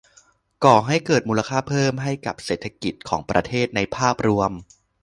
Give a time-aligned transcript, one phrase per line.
[0.63, 4.51] ก่อให้เกิดมูลค่าเพิ่มให้กับเศรษฐกิจของประเทศในภาพรวม